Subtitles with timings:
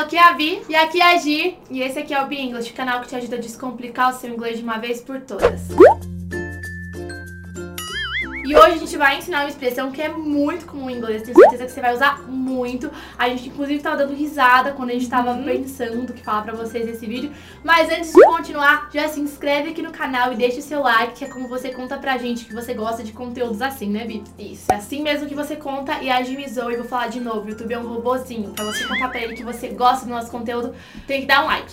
[0.00, 1.58] Aqui é a Vi e aqui é a Gi.
[1.70, 4.18] E esse aqui é o Be English, o canal que te ajuda a descomplicar o
[4.18, 5.60] seu inglês de uma vez por todas.
[8.50, 11.38] E hoje a gente vai ensinar uma expressão que é muito comum em inglês, tenho
[11.38, 12.90] certeza que você vai usar muito.
[13.16, 15.44] A gente inclusive tava dando risada quando a gente tava uhum.
[15.44, 17.30] pensando o que falar pra vocês nesse vídeo.
[17.62, 21.14] Mas antes de continuar, já se inscreve aqui no canal e deixa o seu like,
[21.14, 24.24] que é como você conta pra gente que você gosta de conteúdos assim, né, Bi?
[24.36, 26.72] Isso, é assim mesmo que você conta e agilizou.
[26.72, 28.50] E vou falar de novo, o YouTube é um robozinho.
[28.50, 30.74] Pra você contar pra ele que você gosta do nosso conteúdo,
[31.06, 31.68] tem que dar um like.